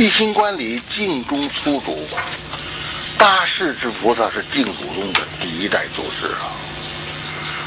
[0.00, 1.94] 地心观里净中粗主，
[3.18, 6.56] 大势至菩萨是净土宗的第一代祖师啊。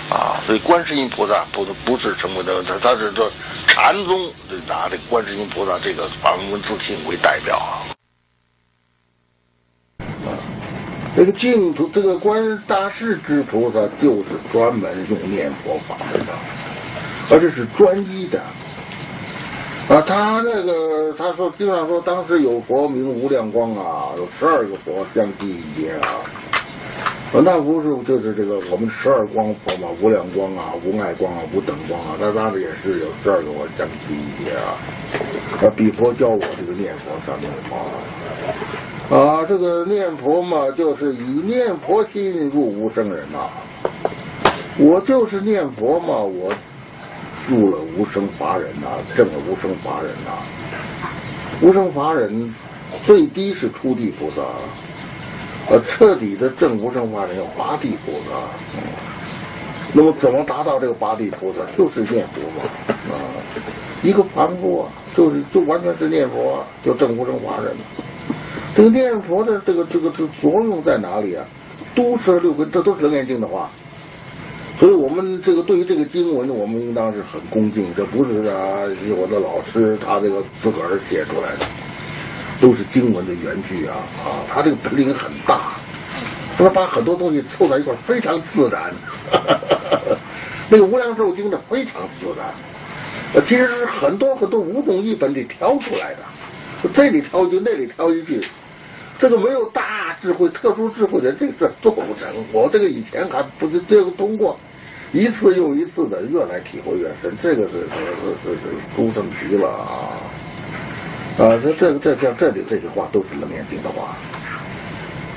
[0.09, 3.31] 啊，所以观世音菩萨不不是成为的，他他是说
[3.67, 4.31] 禅宗
[4.67, 7.85] 拿这观世音菩萨这个梵文自信为代表啊。
[11.15, 16.33] 这个净土，这个观大势至菩萨就是专门用念佛法门的，
[17.29, 18.43] 而且是专一的。
[19.89, 26.07] 啊，他那个他说经常说，当时有佛名无量光啊，有十二个佛相继一劫啊。
[27.33, 34.77] 那不是就是这个我们十二光佛嘛，无量光啊，无碍光啊，无等光啊，他当时也是有十二个佛相继一劫啊。
[35.61, 37.75] 啊，比佛教我这个念佛上面啊。
[39.09, 43.49] 啊，这个念佛嘛，就是以念佛心入无生人呐。
[44.79, 46.53] 我就是念佛嘛，我
[47.47, 50.31] 入了无生法忍呐，证了无生法忍呐。
[51.61, 52.53] 无生法忍
[53.05, 54.41] 最低是初地菩萨，
[55.69, 58.47] 呃，彻底的证无生法忍要八地菩萨。
[59.93, 61.59] 那么怎么达到这个八地菩萨？
[61.77, 62.63] 就是念佛嘛。
[63.11, 63.15] 啊，
[64.01, 67.75] 一个凡夫啊，就是就完全是念佛，就证无生法忍。
[68.75, 71.45] 这个念佛的这个这个这个作用在哪里啊？
[71.95, 73.69] 都摄六根，这都是楞严经的话。
[74.79, 77.93] 所以我们这个对于这个经文，我们应当是很恭敬。
[77.95, 78.81] 这不是啊，
[79.15, 81.65] 我的老师他这个自个儿写出来的，
[82.59, 84.43] 都是经文的原句啊啊！
[84.49, 85.73] 他这个本领很大，
[86.57, 88.91] 他把很多东西凑在一块非常自然。
[90.69, 98.43] 那个无量寿经呢非常自然，其实是很多很多五种译本里挑出来的，这里挑一句，那里挑一句。
[99.23, 102.27] 这个没有大智慧、特殊智慧的这个事做不成。
[102.51, 104.59] 我这个以前还不是这个通过
[105.13, 107.31] 一次又一次的，越来体会越深。
[107.41, 107.87] 这个是是
[108.43, 108.59] 是是
[108.97, 110.11] 诸圣局了啊！
[111.39, 114.13] 啊，这这这像这里这些话都是楞严经的话。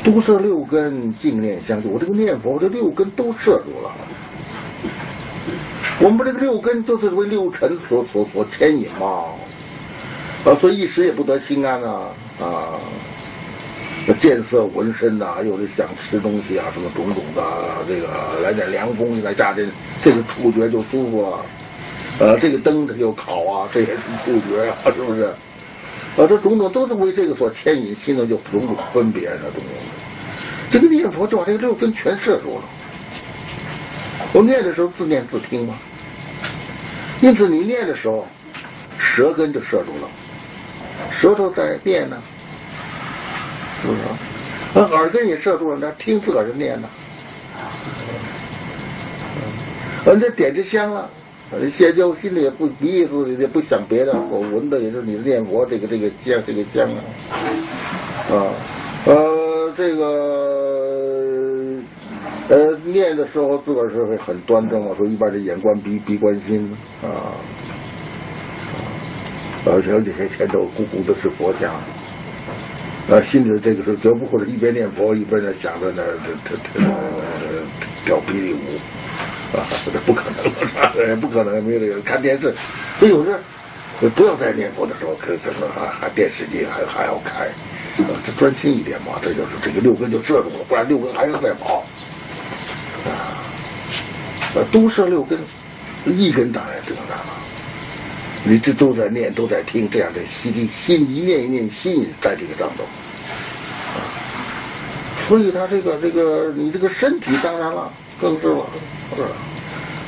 [0.03, 1.87] 都摄六根，净念相续。
[1.87, 3.93] 我这个念佛，我这六根都摄住了。
[6.01, 9.27] 我们这个六根都是为六尘所所所牵引嘛，
[10.45, 12.09] 啊，所以一时也不得心安啊
[12.41, 12.81] 啊！
[14.15, 17.43] 见色闻声呐，有的想吃东西啊，什么种种的，
[17.89, 18.09] 这个
[18.43, 19.67] 来点凉风来加这，
[20.03, 21.41] 这个触觉就舒服了。
[22.19, 25.25] 呃，这个灯它就烤啊，这也是触觉呀，是不是？
[25.25, 29.63] 啊，这种种都是为这个所牵引，心中就种种分别的种种。
[30.71, 32.65] 这个念佛就把这个六根全摄住了。
[34.33, 35.75] 我念的时候自念自听嘛，
[37.21, 38.27] 因此你念的时候，
[38.99, 40.09] 舌根就摄住了，
[41.11, 42.17] 舌头在念呢。
[43.83, 44.01] 是不是？
[44.75, 46.89] 那耳根也摄住了，那听自个儿就念呢。
[50.05, 51.09] 嗯，这点着香啊，
[51.73, 57.01] 现在我心里也不鼻子也不想别的，我闻的也是你念佛这个这个香这个香啊。
[58.31, 58.53] 啊，
[59.07, 60.05] 呃，这个
[62.49, 66.71] 呃念的时候自个儿是会很端正嘛，说一般是眼观鼻，鼻观心
[67.03, 67.33] 啊。
[69.65, 71.75] 而且这些前头咕咕的是佛像。
[73.09, 76.81] 啊，心里这个时候绝不会是一边念佛一边在想着那这这这
[78.05, 79.63] 跳霹雳舞啊，
[79.93, 82.53] 这不可能， 不可能没有这个看电视。
[82.99, 87.47] 所以有时候不要在念佛的时候，可怎么还还电视机还还要开，
[88.03, 89.21] 啊这专心一点嘛。
[89.23, 91.85] 这就是这个六根就摄住了，不然六根还要再跑
[93.05, 93.39] 啊。
[94.73, 95.39] 都摄六根，
[96.07, 97.46] 一根当然正常了。
[98.49, 102.87] 你这都在念，都在听，这样的心心一念一念心在这个当中，
[105.27, 108.65] 所以他这个这个你这个身体当然了更是了，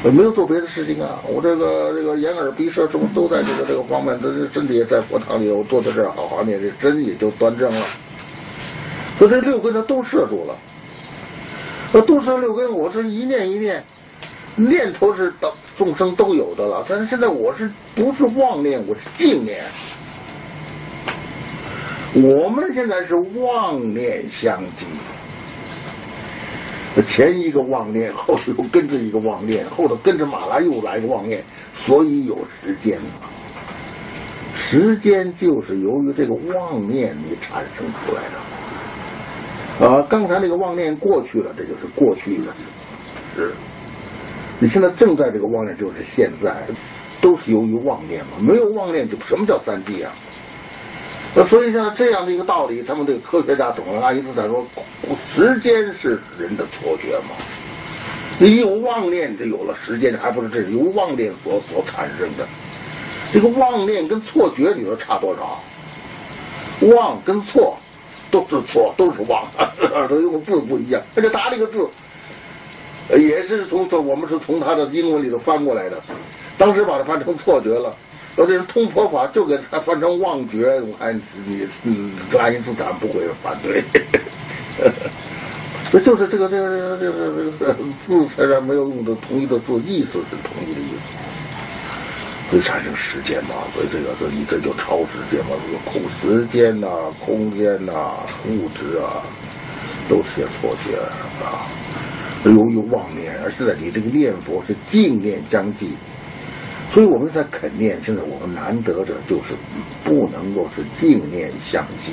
[0.05, 1.19] 是没有做别的事情啊。
[1.27, 7.85] 我这个这个眼耳鼻舌身都在这个这个方面，这身体也在佛堂里，我坐在这儿好好念，这身也就端正了。
[9.19, 10.57] 所以这六根它都摄住了，
[11.93, 13.83] 那都摄六根，我是一念一念。
[14.59, 18.85] 念头是到众生都有的了，但是现在我是不是妄念？
[18.87, 19.65] 我是净念。
[22.15, 24.87] 我们现在是妄念相继，
[27.03, 31.45] 前一个妄念，后又跟着一个妄念，后头跟着马来又来个妄念，
[31.85, 32.99] 所以有时间。
[34.57, 39.87] 时间就是由于这个妄念你产生出来的。
[39.87, 42.53] 啊，刚才那个妄念过去了，这就是过去的
[43.37, 43.53] 是。
[44.61, 46.53] 你现在正在这个妄念，就是现在，
[47.21, 48.33] 都是由于妄念嘛。
[48.41, 50.13] 没有妄念，就什么叫三谛啊？
[51.35, 54.01] 那所以像这样的一个道理，他们这个科学家懂了。
[54.05, 54.67] 爱因斯坦说，
[55.33, 57.37] 时间是人的错觉嘛。
[58.41, 62.47] 你有妄念，就有了时间，还不是这是由妄念所所产生的。
[63.33, 65.61] 这个妄念跟错觉，你说差多少？
[66.97, 67.77] 妄跟错
[68.31, 69.47] 都是错，都是妄，
[70.09, 71.03] 都用字不一样。
[71.15, 71.89] 而且大了一个字
[73.17, 76.01] 也是从从我们是从他的英文里头翻过来的，
[76.59, 77.95] 当时把它翻成错觉了。
[78.37, 81.21] 说这人通佛法就给他翻成妄觉，爱你
[81.83, 83.83] 嗯，爱因斯坦不会反对。
[85.91, 87.75] 这就是这个这个这个这个
[88.07, 93.55] 字虽然没有用的同一的字，意思是同一的意思，会产生时间嘛？
[93.75, 95.57] 所以这个这你这就超时间嘛？
[95.67, 96.87] 这个空时间呐、
[97.19, 99.25] 空间呐、物质啊，
[100.09, 100.97] 都是些错觉
[101.43, 101.67] 啊。
[102.45, 105.93] 由于妄念，而现在你这个念佛是净念相继，
[106.93, 107.99] 所以我们在肯念。
[108.03, 109.55] 现在我们难得的就是
[110.05, 112.13] 不能够是净念相继。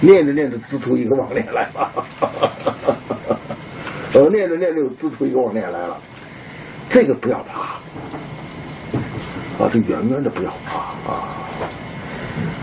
[0.00, 1.92] 念着念着，滋出一个妄念来了。
[4.14, 5.96] 呃，念着念着，又滋出一个妄念来了。
[6.90, 7.80] 这个不要怕
[9.62, 10.78] 啊，这远远的不要怕
[11.10, 11.34] 啊。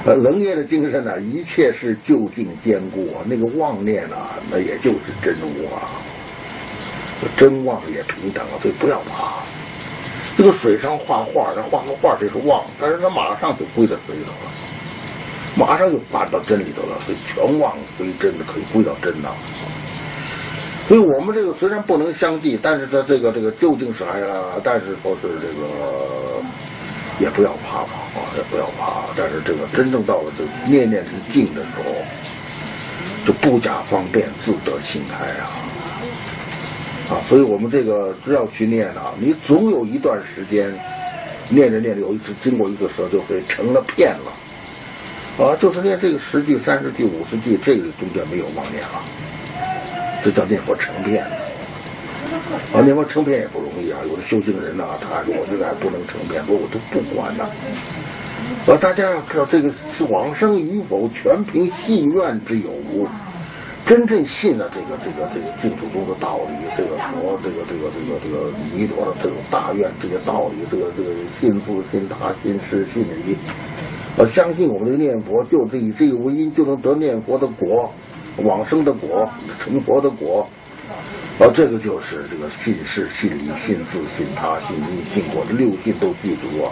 [0.05, 3.23] 呃，楞严的精神呢，一切是就近坚固啊。
[3.25, 5.81] 那个妄念啊，那也就是真我。
[7.37, 9.35] 真妄也平等啊，所以不要怕。
[10.37, 14.51] 这个水上画画，他画个画这是妄，但是他马上就归到水里头了。
[15.57, 19.29] 马上就搬到真里头了，所以全忘归真的可以归到真呐。
[20.87, 26.43] 所以我们这个虽然不能相继，但是在这个这个究竟是还了，但是说是这个
[27.17, 29.03] 也不要怕嘛啊，也不要怕。
[29.15, 31.95] 但是这个真正到了这念念是静的时候，
[33.25, 35.49] 就不假方便，自得心开啊
[37.09, 37.21] 啊！
[37.29, 40.73] 所以我们这个只要去念啊，你总有一段时间
[41.49, 45.45] 念着念着，有一次经过一个时候就会成了片了。
[45.45, 49.03] 啊，就是念这个十句、三十句、五十句，这个中间没有妄念了，
[50.23, 51.23] 这叫念佛成片。
[52.73, 57.47] 啊，念佛成片也不容易啊，有的修行人呐，他说我这个还不能成片，说我都不管呐。
[58.65, 63.07] 啊，大家要知道，这个是往生与否，全凭信愿之有无。
[63.85, 73.37] 真正信了这个这个这个净土宗的道理，这个佛，这个这个这个这个弥陀的这种大愿这些道理，这个这个信父、信他、信师、信礼。
[74.17, 77.93] 我相信我们的念佛，就是以这个为因，就能得念佛的果，
[78.43, 79.29] 往生的果，
[79.59, 80.47] 成佛的果。
[81.37, 86.71] 啊，这个就是这个信事、信理、信自、信他、信因、信果这六信都记住啊。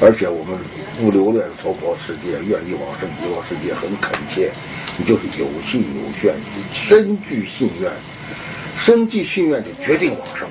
[0.00, 0.58] 而且我们
[0.98, 4.50] 不留恋娑婆世界，愿意往生极乐世界，很恳切。
[4.96, 6.34] 你就是有信有愿，
[6.72, 7.90] 深具信愿，
[8.76, 10.46] 深具信愿就决定往生。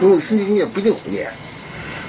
[0.00, 1.30] 因为深具信愿不一定念，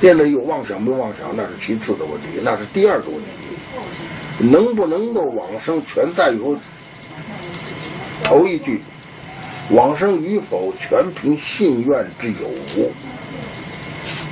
[0.01, 4.49] 念的有妄想没妄想那是其次的问题，那是第二个问题。
[4.49, 6.39] 能不能够往生，全在于
[8.23, 8.81] 头一句，
[9.69, 12.91] 往生与否，全凭信愿之有无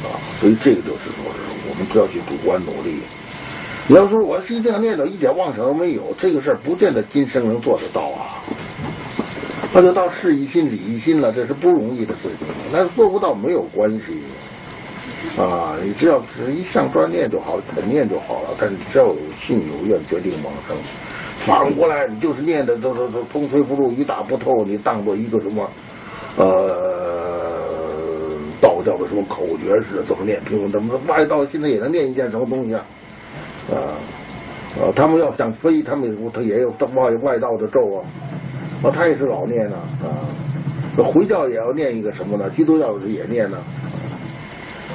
[0.03, 0.15] 啊。
[0.39, 1.31] 所以这个就是说，
[1.71, 2.99] 我们都要去主观努力。
[3.87, 8.43] 你要说我是一定要念到一点妄想都没有，这个事儿不见得今生能做得到啊。
[9.73, 12.47] 那就到事一心、理一心了，这是不容易的事情。
[12.73, 14.21] 那做不到没有关系。
[15.39, 18.49] 啊，你只要是一向专念就好，肯念就好了。
[18.59, 20.75] 但是只要有信有愿，决定往生。
[21.45, 25.69] 反过来，你就是念的都都都风吹不入，雨打不透，你当做一个什么，
[26.37, 26.90] 呃，
[28.61, 30.39] 道教的什么口诀似的，怎么念？
[30.45, 32.85] 平衡怎么外道现在也能念一件什么东西啊？
[33.71, 33.75] 啊
[34.79, 38.05] 啊，他们要想飞，他们他也有外外道的咒啊，
[38.83, 40.23] 啊，他也是老念呢啊。
[41.13, 42.49] 回教也要念一个什么呢？
[42.49, 43.57] 基督教也念呢。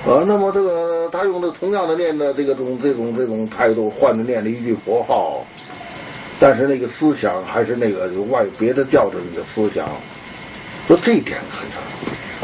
[0.06, 5.44] 啊，那么这个他用的同样的念的这个种这种这种态度，换着念了一句佛号，
[6.38, 9.88] 但是那个思想还是那个外别的教的那个思想，
[10.86, 11.66] 说这一点很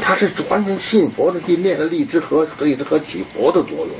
[0.00, 3.90] 他是完全信佛的心，念的荔枝和可以和起佛的作用。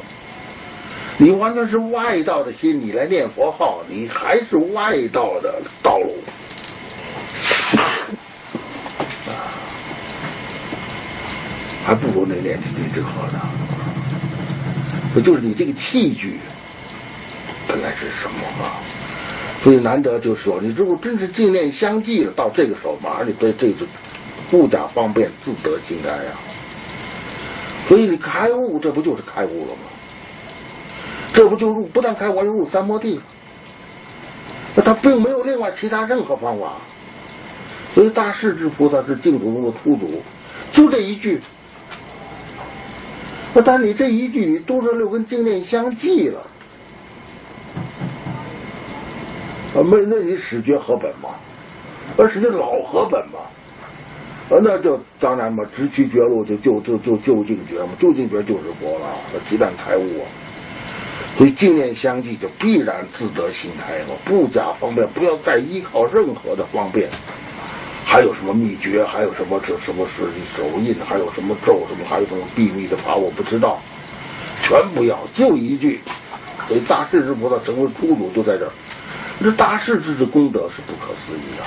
[1.19, 6.15] 你完全是外道的心，你来念佛号，你还是外道的道路。
[11.85, 13.41] 还不如那念起荔枝河呢。
[15.13, 16.39] 不就是你这个器具
[17.69, 18.81] 本来是什么啊？
[19.63, 23.87] 所以难得就是说，你如果真是净念相继了，到这个时候马上你对这就
[24.53, 26.33] 不假方便，自得心开呀。
[27.89, 29.89] 所以你开悟，这不就是开悟了吗？
[31.33, 33.19] 这不就入不但开悟，又入三摩地。
[34.77, 36.75] 那他并没有另外其他任何方法。
[37.95, 40.23] 所以大势至菩萨是净土中的初祖，
[40.71, 41.41] 就这一句。
[43.55, 46.41] 那但你这一句你都是六根经念相继了，
[49.77, 51.31] 啊没那你始觉合本嘛，
[52.19, 53.41] 而始觉老合本嘛，
[54.53, 60.29] 啊那就当然嘛，直趋绝路就就就就就近绝嘛，就近绝就是佛了，那鸡蛋开悟啊，
[61.39, 67.09] 所以净念相继就必然自得心开嘛，不假方便，不要再依靠任何的方便。
[68.05, 69.03] 还有什么秘诀？
[69.03, 70.95] 还有什么这什么是手印？
[71.03, 71.87] 还有什么咒？
[71.89, 73.17] 什么还有什么秘密的法？
[73.17, 73.81] 我不知道，
[74.63, 75.99] 全不要，就一句。
[76.69, 78.73] 所以大势至菩萨成为初祖就在这儿。
[79.43, 81.65] 这大势至的功德是不可思议的。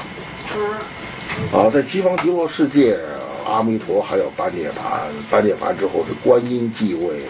[1.51, 2.97] 啊，在西方极乐世界，
[3.45, 7.21] 阿弥陀还要颁涅盘，颁涅盘之后是观音继位。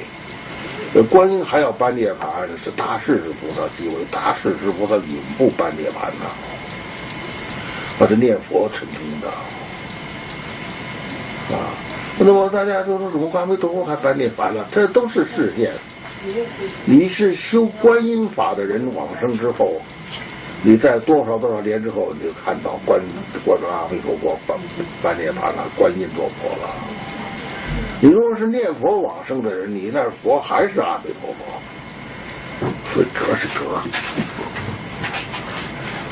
[0.93, 5.05] 呃，观音还要颁涅盘，是大势至菩萨继位，大势至菩萨永
[5.37, 6.25] 不颁涅盘呐。
[7.97, 9.27] 他是念佛成功的
[11.55, 11.71] 啊！
[12.19, 14.65] 那么大家都说怎么阿弥陀佛还翻涅盘了？
[14.71, 15.71] 这都是事件。
[16.85, 19.81] 你是修观音法的人往生之后，
[20.67, 22.99] 你在多少多少年之后，你就看到观
[23.45, 24.57] 观阿弥陀佛半
[24.99, 26.73] 半涅盘了，观音做佛了。
[28.01, 31.45] 你如果是念佛往生的人，你那佛还是阿弥陀佛，
[32.91, 33.79] 所以格是格。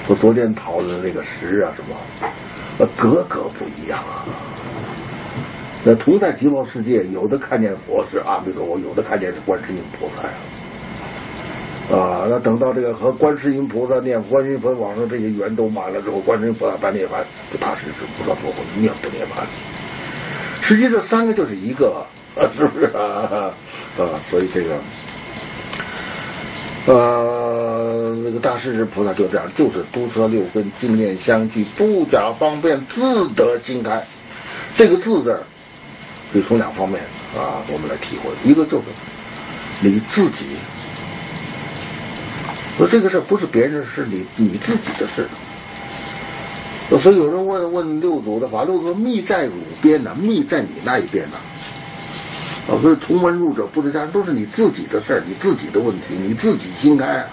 [0.07, 1.97] 我昨天讨论那个石啊，什么，
[2.77, 4.21] 呃，格格不一样啊。
[5.83, 10.33] 那同在极乐世界，有的看见佛是阿弥陀佛，有的看见是观世音菩萨呀。
[11.91, 19.43] 啊那等到这个和观世音菩萨念观音佛往生这些缘都满了之后，观世音菩萨办涅槃，就大势至菩萨说一定不涅槃。
[20.61, 22.05] 实际这三个就是一个，
[22.39, 23.51] 啊是不是啊？
[23.99, 24.77] 啊，所以这个，
[26.85, 34.05] 呃，那个大势至菩萨就这样，就是毒舌六根，净念相继，不假方便，自得心开。
[34.75, 35.37] 这个字字
[36.31, 37.01] 可以从两方面
[37.37, 38.31] 啊，我们来体会。
[38.43, 38.85] 一个就是
[39.81, 40.45] 你自己，
[42.77, 45.27] 说这个事儿不是别人，是你你自己的事。
[47.01, 51.37] 所以有人问问六祖的话，六祖密在汝边呢，密在你那一边呢。
[52.67, 57.29] 啊，所以同门入者不知家，都是你自己的事儿，你自己的问题，你自己心开啊。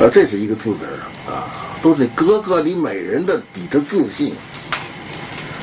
[0.00, 0.84] 啊，这是一个字字
[1.30, 1.46] 啊，
[1.82, 4.34] 都是格格你每人的你的自信，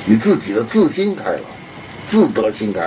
[0.06, 1.42] 你自己的自心开了，
[2.10, 2.82] 自得心开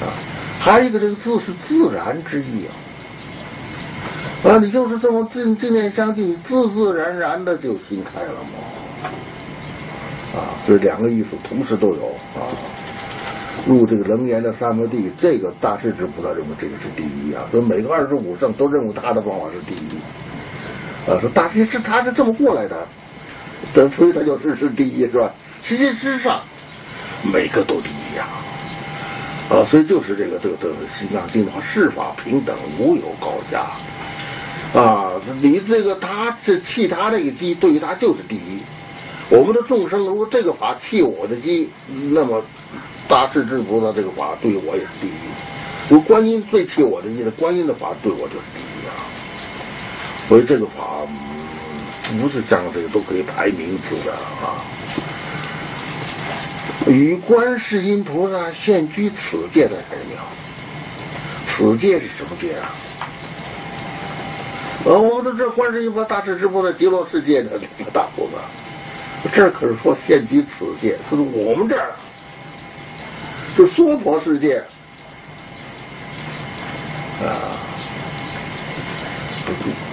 [0.00, 0.12] 啊。
[0.60, 2.74] 还有一个这个字是自然之意啊。
[4.44, 9.10] 啊，你就是这么正正念相继，自自然然的就心开了嘛。
[10.38, 12.46] 啊，这两个意思同时都有啊。
[13.66, 17.42] 入这个楞严的三摩地，这个大势至菩萨认为这个是第一啊。
[17.50, 21.10] 所以每个二十五圣都认为他的方法是第一。
[21.10, 22.86] 啊，说大势是他是这么过来的，
[23.74, 25.32] 等所以他就是是第一是吧？
[25.62, 26.40] 实际之上，
[27.32, 28.26] 每个都第一呀。
[29.50, 33.66] 啊，所以就是这个这个这个心藏经的话，世法平等，无有高下。
[34.74, 38.60] 啊，你这个他是弃他这个机，对于他就是第一。
[39.30, 41.70] 我们的众生如果这个法弃我的机，
[42.12, 42.42] 那么
[43.08, 45.12] 大势至菩萨这个法对我也是第一。
[45.88, 48.92] 如观音最弃我的意思，观音的法对我就是第一啊。
[50.28, 51.06] 所以这个法
[52.20, 54.60] 不是讲这个都可以排名次的啊。
[56.86, 60.22] 与观世音菩萨现居此界的人妙，
[61.46, 62.74] 此界是什么界啊？
[64.84, 68.38] 呃，我们都这观世音菩萨大势至菩萨极乐世界的那个大菩萨，
[69.34, 71.90] 这可是说现居此界，就是我们这儿，
[73.56, 74.62] 就娑婆世界
[77.22, 77.58] 啊。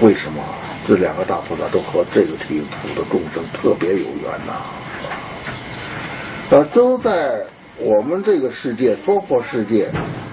[0.01, 0.43] 为什么
[0.85, 4.53] 这两个大菩萨都和这个地土的众生特别有缘呐？
[6.51, 7.41] 啊，都在
[7.77, 9.89] 我们这个世界娑婆世界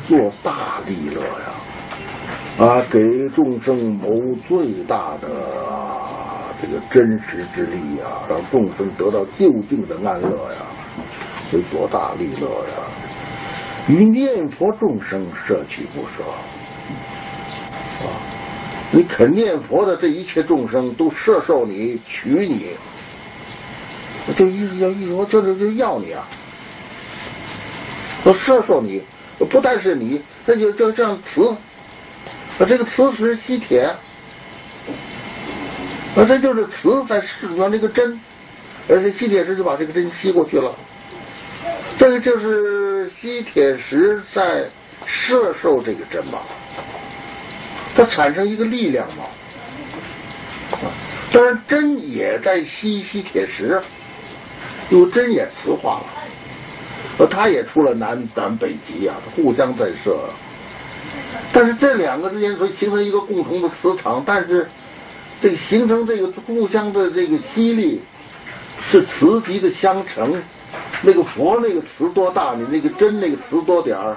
[0.07, 1.55] 做大利乐呀。
[2.59, 4.11] 啊给众生谋
[4.47, 5.29] 最大的
[6.61, 10.59] 这个真实之力呀，让众生得到就近的安乐呀，
[11.51, 12.75] 以多大利乐呀！
[13.89, 16.23] 与念佛众生摄取不舍
[18.05, 18.07] 啊！
[18.93, 22.67] 你肯念佛的这一切众生都摄受你、取你，
[24.37, 26.29] 就一要一说，这就就要你啊！
[28.23, 29.03] 都摄受你，
[29.51, 31.57] 不但是你，那就就这样慈。
[32.67, 33.81] 这个磁石吸铁，
[36.15, 38.21] 啊，这就是磁在释放这个针，
[38.89, 40.75] 而且吸铁石就把这个针吸过去了。
[41.99, 44.69] 这个就是吸铁石在
[45.07, 46.41] 摄受这个针嘛，
[47.95, 49.25] 它产生一个力量嘛。
[50.73, 50.91] 啊，
[51.33, 53.81] 当然针也在吸吸铁石，
[54.91, 56.07] 因为针也磁化了，
[57.19, 60.19] 呃，它也出了南南北极啊，互相在射。
[61.53, 64.69] 但是这两个之间所形成一个共同的磁场，但是
[65.41, 68.01] 这个形成这个互相的这个吸力
[68.89, 70.43] 是磁极的相乘。
[71.05, 74.17] 那个佛那个磁多大，你那个针那个磁多点儿，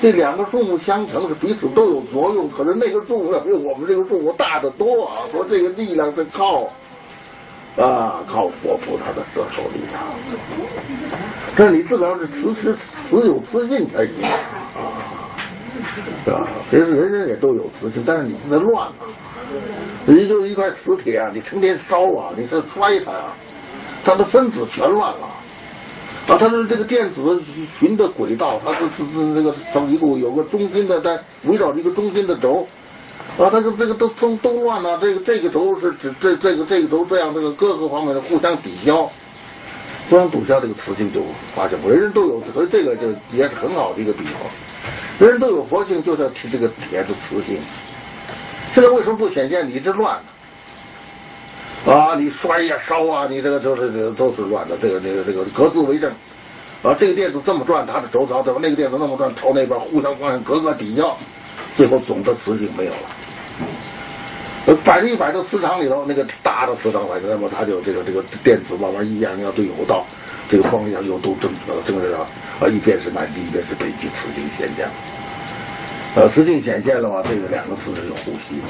[0.00, 5.26] 这两个数目相乘是彼此都有作用，可是那个数目要比我们这个数目大得多啊！
[5.32, 6.70] 说这个力量是靠
[7.76, 10.00] 啊靠佛菩萨的摄受力量，
[11.56, 14.14] 这你自个儿是慈实慈有慈信才行
[15.92, 16.48] 啊，是吧？
[16.70, 18.94] 其实人人也都有磁性，但是你现在乱了，
[20.06, 23.24] 你就是一块磁铁啊，你成天烧啊，你这摔它呀，
[24.04, 25.28] 它的分子全乱了。
[26.28, 27.42] 啊，它的这个电子
[27.80, 32.66] 循的轨道，它是是是这个从一路有个中心的，在围绕一个中心的轴，
[33.36, 34.98] 啊，它就这个都都都乱了。
[35.00, 39.10] 这个这个轴是指这这个这个轴这样这个各个方面的互相抵消，
[40.08, 41.22] 互相抵消，这个磁性就
[41.56, 41.76] 发现。
[41.86, 44.34] 人人都有，所以这个就也是很好的一个比方。
[45.18, 47.58] 人人都有佛性，就是要提这个铁的磁性。
[48.74, 49.68] 现在为什么不显现？
[49.68, 50.18] 你这乱？
[51.86, 56.10] 啊，你摔呀烧啊，你这个都是都是乱的，这个这个这个各自为政。
[56.82, 61.16] 啊，这个电子这么转，它的轴槽，怎么那个电子那么转，朝那边互相方向，格格抵消，
[61.76, 62.98] 最后总的磁性没有了。
[64.66, 70.06] 呃，摆着一摆到磁场里头，那个大的磁场反应，那么它就这个这个电子慢慢一样要都有到
[70.48, 72.20] 这个方向又都正确了，正确了。
[72.60, 74.88] 啊，一边是南极，一边是北极，磁性显现。
[76.14, 78.68] 呃，磁性显现的话，这个两个磁是有呼吸的。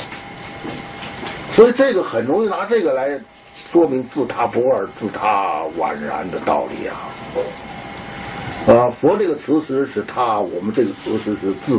[1.52, 3.20] 所以这个很容易拿这个来
[3.70, 6.96] 说明自他不二、自他宛然的道理啊！
[8.66, 11.78] 啊，佛这个词实是他，我们这个词实是自，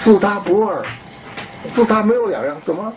[0.00, 0.84] 自他不二，
[1.74, 2.92] 自他没有两样，怎么？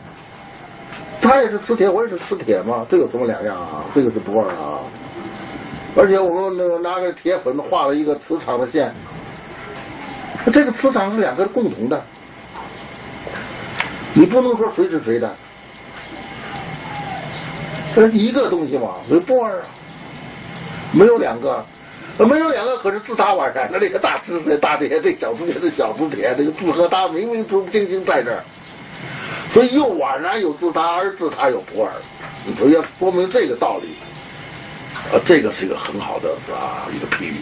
[1.21, 3.83] 他也是磁铁，我也是磁铁嘛，这有什么两样啊？
[3.93, 4.79] 这个是不二啊！
[5.95, 8.91] 而且我们那个拿个铁粉画了一个磁场的线，
[10.51, 12.01] 这个磁场是两个共同的。
[14.13, 15.35] 你不能说谁是谁的，
[17.93, 19.65] 这一个东西嘛，所以不二啊，
[20.91, 21.63] 没有两个，
[22.25, 28.43] 没有两个可是自他宛然的那个大磁铁大铁，这小磁铁是小磁铁，这个自和他明明不清清在这儿，
[29.51, 31.91] 所以又宛然有自他，而自他有不二，
[32.57, 33.95] 所以要说明这个道理，
[35.15, 37.35] 啊，这个是一个很好的啊一个比喻。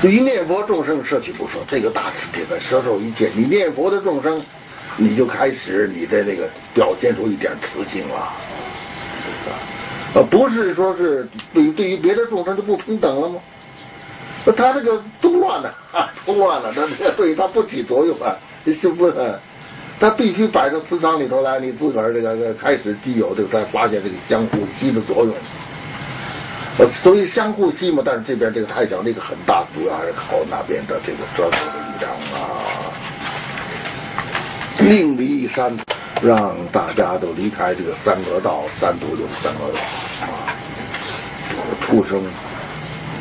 [0.00, 3.32] 对于念佛众生摄取不说，这个大慈这个摄受一切。
[3.34, 4.40] 你念佛的众生，
[4.98, 8.16] 你就开始你的那个表现出一点慈性了，
[10.14, 13.40] 啊，不是说是对于对于别的众生就不平等了吗？
[14.44, 19.14] 那他这个都乱了啊，都乱了，那对他不起作用啊，是不是？
[20.00, 25.34] 他必须摆到磁场里头来，你自个儿这个开始具有这个，才发现这个相互吸的作用。
[26.78, 32.87] 呃所以相互吸嘛，但是这边这个太小，那个很大，主要还是靠那边的这个遮挡的力量啊。
[34.80, 35.76] 另离山，
[36.22, 39.80] 让大家都离开这个三恶道，三途有三恶道
[40.24, 40.54] 啊，
[41.80, 42.22] 畜生、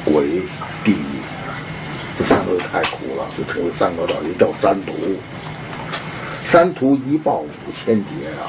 [0.05, 0.41] 鬼、
[0.83, 1.19] 地狱，
[2.17, 4.93] 这三个太苦了，就成为三恶道，也叫三途。
[6.45, 7.49] 三途一报五
[7.83, 8.47] 千劫啊。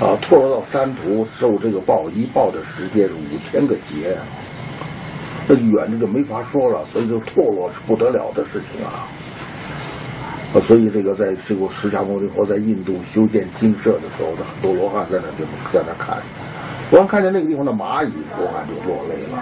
[0.00, 4.16] 啊，堕落到三途受这个报，一报的时间是五千个劫，
[5.46, 6.84] 那远的就没法说了。
[6.92, 9.06] 所以，就堕落是不得了的事情啊。
[10.54, 16.16] 啊，所以这个在这个释迦牟尼佛在印度修建精舍的时候，很多罗汉在那地方在那看，
[16.90, 19.38] 光看见那个地方的蚂蚁，罗汉就落泪了。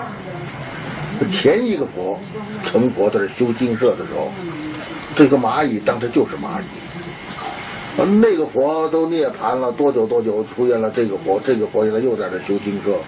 [1.30, 2.18] 前一个佛
[2.64, 4.28] 成佛在这修精舍的时候，
[5.14, 6.64] 这个蚂蚁当时就是蚂蚁。
[8.20, 12.98] 那个佛都涅槃了多久多久出现了这个佛，这个佛现在又在这修精舍，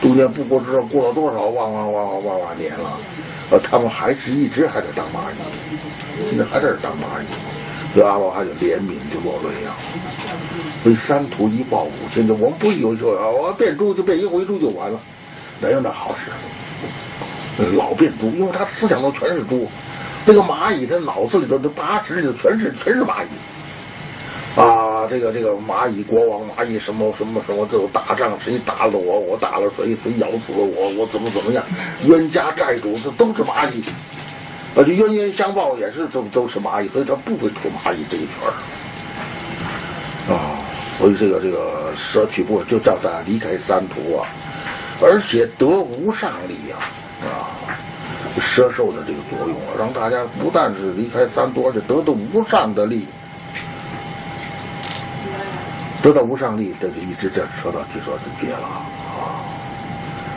[0.00, 2.98] 中间不不知道过了多少万万万万万万年了，
[3.50, 5.76] 呃，他们还是一直还在当蚂蚁，
[6.30, 7.26] 现在还在当蚂蚁，
[7.94, 9.74] 所以阿罗汉就怜悯就落泪啊，
[10.82, 15.00] 所以三途一报五千劫，我们不有说啊，我变猪就变一回猪就完了，
[15.60, 16.30] 哪有那好事？
[17.74, 19.68] 老变猪，因为他思想中全是猪，
[20.26, 23.28] 那个蚂蚁他脑子里头的八十里头全是全是蚂蚁。
[24.56, 31.64] 啊，这个这个蚂蚁国王，蚂蚁什么什么什么，这种打仗，谁打了我，我打了谁，谁咬死了我，我怎么怎么样，
[32.04, 33.82] 冤家债主，这都是蚂蚁，
[34.76, 38.34] 啊，就冤冤相报也是都都是蚂蚁，所以他不会出蚂蚁这一圈
[40.34, 40.58] 啊，
[40.98, 44.26] 所以这个这个舍取不就叫他离开三途啊，
[45.00, 46.82] 而且得无上力啊
[47.22, 47.54] 啊，
[48.40, 53.06] 舍受的这个作用啊，让大家不但是离开三途，而且得到无上的力。
[56.02, 58.82] 得到无上力，这就一直这说到就说是戒了啊，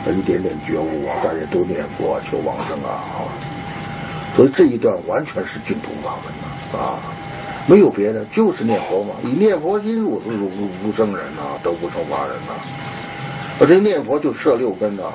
[0.06, 3.02] 一点点觉悟啊，大家都念佛求往生啊，
[4.36, 6.98] 所以这一段完全是净土法门呐啊，
[7.66, 10.48] 没有别的，就是念佛嘛，以念佛心入是入
[10.84, 12.54] 无生人呐，得无生法人呐，
[13.58, 15.12] 我这念佛就摄六根啊，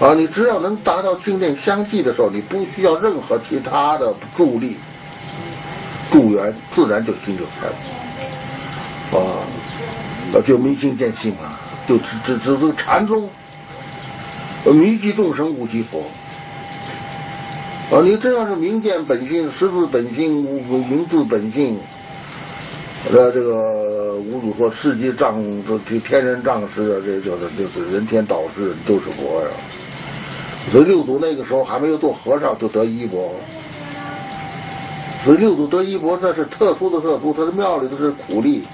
[0.00, 4.76] 啊，你只要能达到静念相继的时候，你不需要任何其他的助力、
[6.10, 7.74] 助缘，自然就心就开了。
[9.20, 9.44] 啊，
[10.32, 13.28] 那就明心见性嘛，就只只只是禅宗，
[14.64, 16.04] 迷其众生，悟其佛。
[17.90, 21.78] 啊，你这要是明见本性，识自本性，明自本性。
[23.10, 25.42] 呃，这个五祖说，世界仗
[25.88, 29.48] 这天人仗势啊，这就是就是人天道士都是佛呀。
[30.70, 33.32] 所以六祖那个时候还没有做和尚就得衣钵，
[35.24, 38.64] 所以六祖得衣钵这是特殊的特殊，他的庙里头是苦力，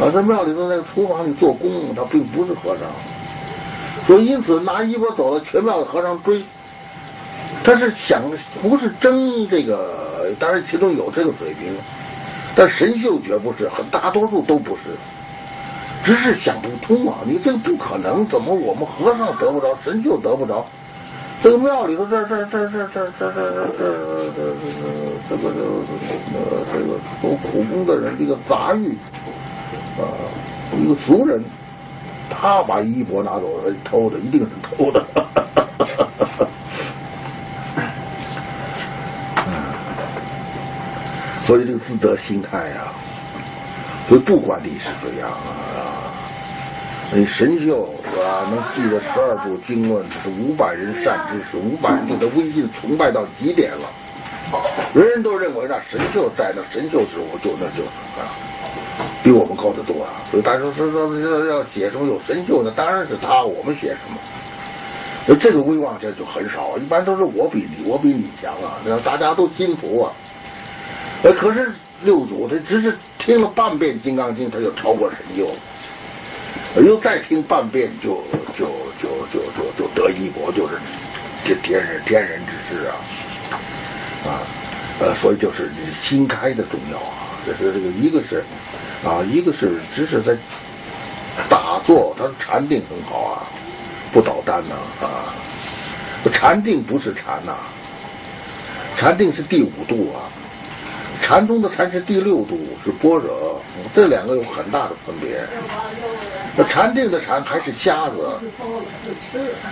[0.00, 2.88] 啊，在庙里头那个厨房里做工，他并不是和尚，
[4.06, 6.42] 所以因此拿衣钵走了，全庙的和尚追，
[7.64, 8.30] 他是想
[8.62, 11.74] 不是争这个，当然其中有这个水平。
[12.54, 14.82] 但神秀绝不是，很大多数都不是，
[16.04, 17.18] 只是想不通啊！
[17.26, 20.64] 你这个不可能，怎么我们和尚得不着，神秀得不着？
[21.42, 23.84] 这个庙里头，这这这这这这这这这
[24.36, 24.54] 这
[25.28, 25.48] 这个
[26.32, 28.96] 呃这个做苦工的人，一个杂役
[29.98, 30.06] 啊，
[30.78, 31.42] 一个俗人，
[32.30, 35.04] 他把衣钵拿走了，偷的，一定是偷的。
[41.46, 42.88] 所以这个自得心态呀，
[44.08, 46.08] 所以不管历史怎样啊，
[47.12, 48.48] 你神秀是吧？
[48.50, 53.88] 能记得十二部经论，是五百人善知识，五百人对他微信崇拜到极点了，
[54.94, 57.84] 人人都认为那神秀在那神秀之物就那就
[58.18, 58.24] 啊，
[59.22, 60.24] 比我们高得多啊。
[60.30, 64.18] 所以大家说说要要写什么有神秀的，当然是他，我们写什么？
[65.26, 70.10] 那这个威望这就很少，一般都是我比你，我比你强啊，让大家都心服啊。
[71.24, 71.72] 呃，可是
[72.04, 75.50] 六祖他只是听了半遍《金刚经》，他就超过神秀，
[76.82, 78.22] 又再听半遍，就
[78.54, 78.66] 就
[79.00, 80.74] 就就就就得一国，就是
[81.42, 82.92] 这天人天人之事啊
[84.26, 84.44] 啊
[85.00, 87.14] 呃，所以就是心开的重要啊。
[87.46, 88.44] 这是这个一个是
[89.02, 90.36] 啊，一个是只是在
[91.48, 93.48] 打坐，他禅定很好啊，
[94.12, 94.74] 不捣蛋呐
[95.06, 95.32] 啊。
[96.30, 97.56] 禅定不是禅呐，
[98.94, 100.28] 禅定是第五度啊。
[101.24, 103.58] 禅宗的禅是第六度，是般若，
[103.94, 105.40] 这两个有很大的分别。
[106.54, 108.28] 那禅定的禅还是瞎子，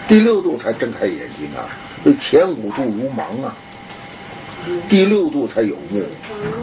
[0.09, 1.69] 第六度才睁开眼睛啊！
[2.03, 3.55] 那前五度如盲啊，
[4.89, 6.03] 第六度才有目，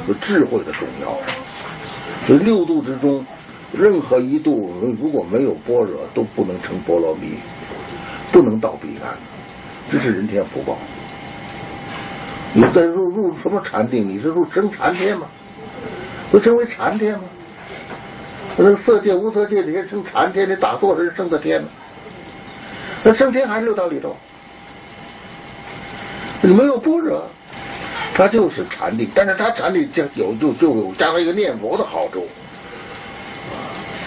[0.08, 1.16] 有智慧的重要。
[2.26, 3.24] 所以六度之中，
[3.72, 7.38] 任何一度如果没有般若，都不能成波罗蜜，
[8.32, 9.16] 不能到彼岸，
[9.92, 10.80] 这是人天福报。
[12.54, 14.08] 你在入入什么禅定？
[14.10, 15.28] 你是入生禅天吗？
[16.32, 17.24] 不成为禅天吗？
[18.58, 21.70] 那色界、无色界这些升禅天，你打坐是升的天吗？
[23.04, 24.18] 那升天还是六道里头？
[26.42, 27.28] 你没有般若，
[28.14, 32.28] 它就是禅定，但是它禅定就有就就有加上一个念佛的好处，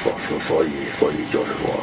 [0.03, 1.81] 所所所以所以就是说，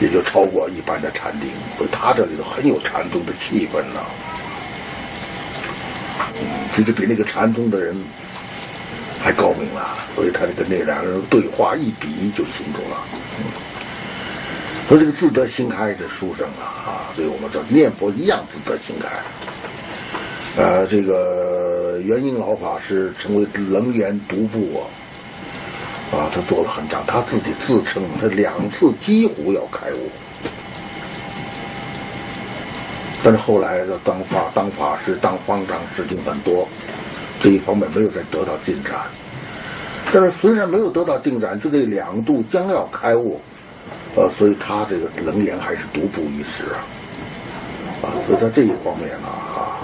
[0.00, 4.00] 也就超过一般的禅定，所以它这里头很有禅宗的气氛呢。
[6.74, 7.96] 其实比那个禅宗的人
[9.22, 12.96] 还高明了，所以他就跟那两个人对话一比就清楚了。
[14.88, 19.08] 说这个自得心开这书生啊，啊，所以我们说念佛一样自得心开。
[20.56, 30.10] 呃，这个元英老法师成为楞严独步啊，啊，他做了很长，他自己自称他两次几乎要开悟。
[33.22, 36.66] 但是后来的当法当法师当方丈事情很多，
[37.38, 38.94] 这一方面没有再得到进展。
[40.10, 43.38] 但是虽然没有得到进展，这两度将要开悟，
[44.16, 46.80] 呃，所以他这个楞严还是独步一时啊，
[48.02, 49.76] 啊，所以在这一方面呢，啊，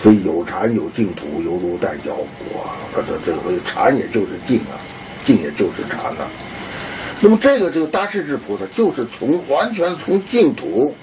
[0.00, 4.78] 所以有禅有净土，犹如待交虎啊，他这这个所以禅也就是净啊，
[5.24, 6.28] 净也就是禅啊。
[7.20, 10.94] 那么这个这个大势至菩萨就是从完全从净土。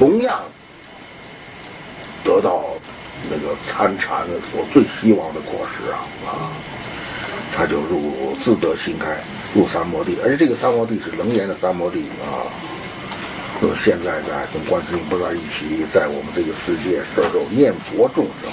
[0.00, 0.40] 同样
[2.24, 2.64] 得到
[3.30, 6.48] 那个参禅所最希望的果实啊啊，
[7.54, 9.18] 他就入自得心开，
[9.54, 12.48] 入三摩地，而这个三摩地是楞严的三摩地啊。
[13.60, 18.50] 那么现在在跟观世音菩萨一起在我们这个世界受受念佛众生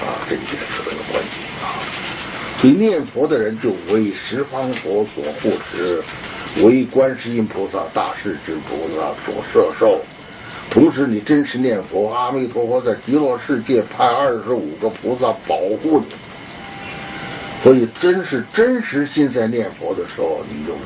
[0.00, 1.76] 啊，这一点是这个关系啊。
[2.58, 6.02] 所以念佛的人就为十方佛所护持，
[6.62, 10.00] 为观世音菩萨大势至菩萨所摄受。
[10.70, 16.06] 同时你真实念佛，阿弥陀佛在极乐世界派二十五个菩萨保护你。
[17.62, 20.80] 所以，真是真实心在念佛的时候，你就是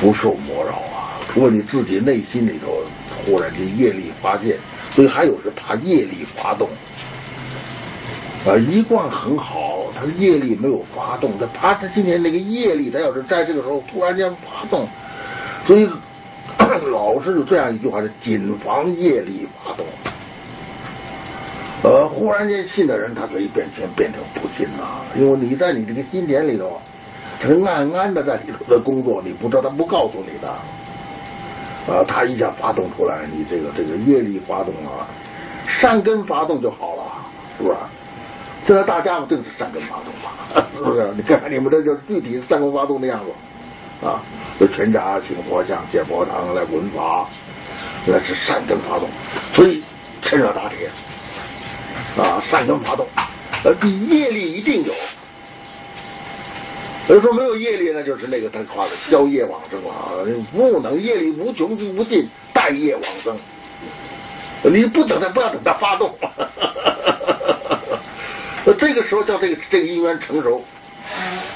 [0.00, 1.20] 不受魔扰啊。
[1.28, 2.82] 除了你自己内心里头
[3.24, 4.56] 忽然间业力发现，
[4.90, 6.68] 所以还有是怕业力发动。
[8.46, 14.88] 啊，一贯很好，他业力没有发动，他怕他今天那个业力，他要是在这个时候突然间发动。
[15.66, 15.88] 所以
[16.90, 19.84] 老是有这样一句话是谨防业力发动。
[21.82, 26.80] 呃，忽然间信的人，他可以变天变成不信了，因为你在你这个心田里头，
[27.40, 30.48] 他是暗暗的在里头的工作，你不知道他不告诉你的。
[31.86, 35.06] 啊，他一下发动出来，你这个这个业力发动了，
[35.66, 37.04] 善根发动就好了，
[37.58, 37.76] 是不是？
[38.66, 41.12] 现在大家伙正是善根发动嘛，是不是？
[41.14, 43.30] 你看看你们这就是具体善根发动的样子
[44.04, 44.20] 啊！
[44.58, 47.28] 这全家请佛像、建佛堂来闻法，
[48.06, 49.08] 那是善根发动，
[49.54, 49.82] 所以
[50.22, 50.90] 趁热打铁
[52.16, 52.40] 啊！
[52.40, 53.06] 善根发动，
[53.64, 54.92] 呃，业力一定有。
[57.08, 60.12] 有人说没有业力，那就是那个他夸的消业往生啊，
[60.54, 63.36] 不能业力无穷无尽，待业往生。
[64.72, 66.14] 你不等他，不要等他发动。
[68.64, 70.64] 那 这个时候叫这个这个因缘成熟，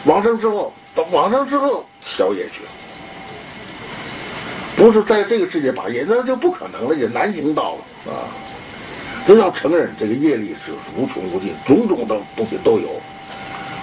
[0.05, 2.63] 往生之后，到往生之后消业去，
[4.77, 8.27] 不是在这个世界把业，那就不可能了，也难行道了啊！
[9.27, 12.89] 都要承认这个业力是无穷无尽，种种的东西都有，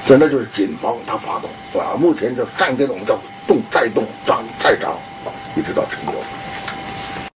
[0.08, 1.50] 这那就是谨防它发动，
[1.80, 1.96] 啊？
[2.00, 4.98] 目前叫善根，我们叫动再动涨再涨，
[5.56, 6.14] 一直到成就。